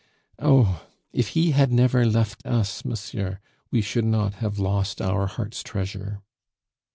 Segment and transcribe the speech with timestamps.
[0.39, 3.37] Oh, if he had never left us, monsieur,
[3.69, 6.23] we should not have lost our heart's treasure."